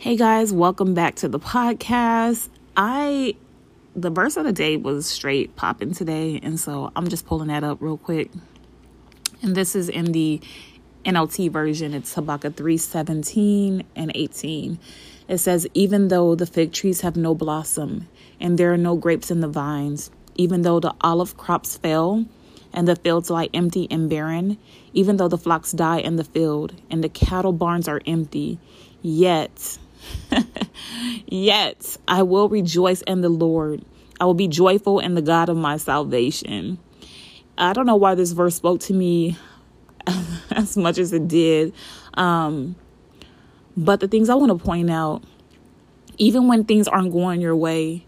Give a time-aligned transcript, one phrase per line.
[0.00, 2.50] Hey guys, welcome back to the podcast.
[2.76, 3.34] I
[3.96, 7.64] the verse of the day was straight popping today, and so I'm just pulling that
[7.64, 8.30] up real quick.
[9.42, 10.40] And this is in the
[11.04, 11.94] NLT version.
[11.94, 14.78] It's Habakkuk 3 17 and 18.
[15.26, 18.06] It says, Even though the fig trees have no blossom,
[18.38, 22.24] and there are no grapes in the vines, even though the olive crops fail,
[22.72, 24.58] and the fields lie empty and barren,
[24.92, 28.60] even though the flocks die in the field, and the cattle barns are empty,
[29.02, 29.76] yet
[31.26, 33.84] Yet I will rejoice in the Lord.
[34.20, 36.78] I will be joyful in the God of my salvation.
[37.56, 39.36] I don't know why this verse spoke to me
[40.50, 41.72] as much as it did.
[42.14, 42.76] Um,
[43.76, 45.22] but the things I want to point out,
[46.18, 48.04] even when things aren't going your way,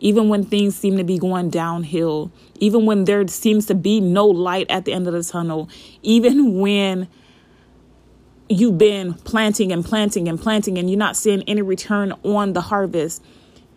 [0.00, 4.26] even when things seem to be going downhill, even when there seems to be no
[4.26, 5.68] light at the end of the tunnel,
[6.02, 7.06] even when
[8.50, 12.60] you've been planting and planting and planting and you're not seeing any return on the
[12.60, 13.22] harvest.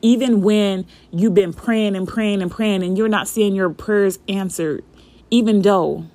[0.02, 4.20] Even when you've been praying and praying and praying and you're not seeing your prayers
[4.28, 4.84] answered
[5.30, 6.06] even though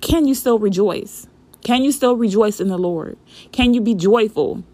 [0.00, 1.26] can you still rejoice?
[1.62, 3.16] Can you still rejoice in the lord?
[3.52, 4.64] Can you be joyful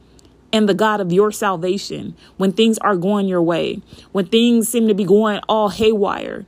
[0.50, 3.82] in the god of your salvation when things are going your way?
[4.12, 6.46] When things seem to be going all haywire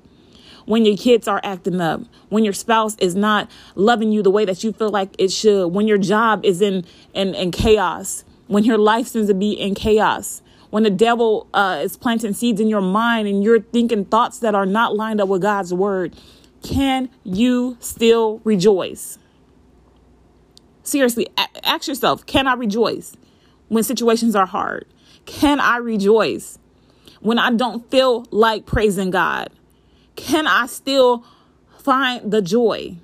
[0.66, 4.44] when your kids are acting up, when your spouse is not loving you the way
[4.44, 8.64] that you feel like it should, when your job is in, in, in chaos, when
[8.64, 12.68] your life seems to be in chaos, when the devil uh, is planting seeds in
[12.68, 16.16] your mind and you're thinking thoughts that are not lined up with God's word,
[16.62, 19.18] can you still rejoice?
[20.82, 23.16] Seriously, a- ask yourself can I rejoice
[23.68, 24.86] when situations are hard?
[25.26, 26.58] Can I rejoice
[27.20, 29.50] when I don't feel like praising God?
[30.16, 31.24] Can I still
[31.78, 32.96] find the joy?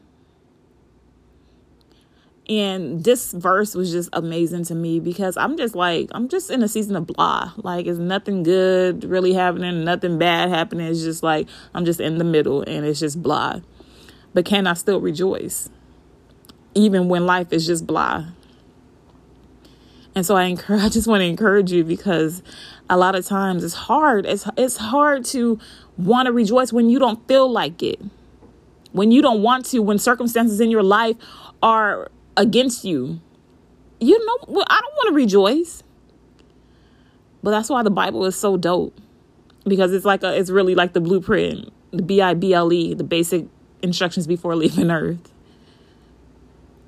[2.48, 6.62] And this verse was just amazing to me because I'm just like, I'm just in
[6.62, 7.52] a season of blah.
[7.58, 10.86] Like, it's nothing good really happening, nothing bad happening.
[10.86, 13.60] It's just like, I'm just in the middle and it's just blah.
[14.32, 15.68] But can I still rejoice?
[16.74, 18.24] Even when life is just blah.
[20.14, 22.42] And so I encourage, I just want to encourage you because
[22.88, 24.24] a lot of times it's hard.
[24.24, 25.58] It's it's hard to
[25.98, 28.00] want to rejoice when you don't feel like it.
[28.92, 31.16] When you don't want to, when circumstances in your life
[31.62, 33.20] are against you.
[34.00, 35.82] You know, well, I don't want to rejoice.
[37.42, 38.98] But that's why the Bible is so dope.
[39.64, 42.94] Because it's like a it's really like the blueprint, the B I B L E,
[42.94, 43.46] the basic
[43.82, 45.32] instructions before leaving earth.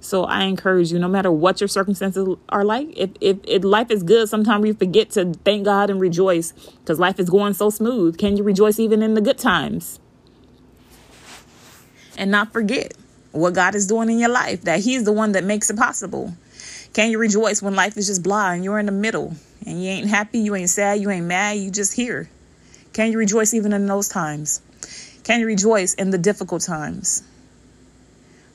[0.01, 3.91] So I encourage you, no matter what your circumstances are like, if, if, if life
[3.91, 7.69] is good, sometimes we forget to thank God and rejoice because life is going so
[7.69, 8.17] smooth.
[8.17, 10.01] Can you rejoice even in the good times?
[12.17, 12.95] And not forget
[13.33, 16.35] what God is doing in your life, that He's the one that makes it possible.
[16.95, 19.35] Can you rejoice when life is just blah and you're in the middle
[19.67, 22.29] and you ain't happy, you ain't sad, you ain't mad, you just here?
[22.95, 24.63] Can you rejoice even in those times?
[25.25, 27.23] Can you rejoice in the difficult times?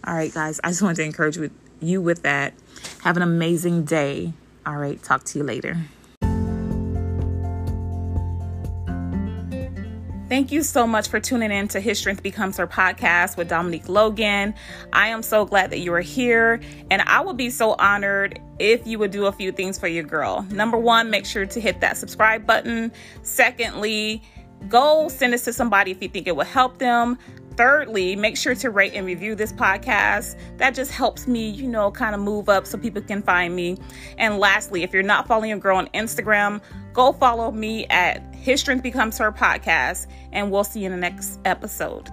[0.08, 1.52] All right, guys, I just wanted to encourage with
[1.82, 2.54] you with that.
[3.02, 4.34] Have an amazing day.
[4.64, 5.78] All right, talk to you later.
[10.28, 13.90] Thank you so much for tuning in to His Strength Becomes Her podcast with Dominique
[13.90, 14.54] Logan.
[14.94, 16.60] I am so glad that you are here,
[16.92, 20.04] and I would be so honored if you would do a few things for your
[20.04, 20.44] girl.
[20.52, 22.92] Number one, make sure to hit that subscribe button.
[23.24, 24.22] Secondly,
[24.68, 27.18] go send this to somebody if you think it will help them.
[27.58, 30.36] Thirdly, make sure to rate and review this podcast.
[30.58, 33.78] That just helps me, you know, kind of move up so people can find me.
[34.18, 36.62] And lastly, if you're not following your girl on Instagram,
[36.94, 40.98] go follow me at His Strength Becomes Her podcast, and we'll see you in the
[40.98, 42.10] next episode.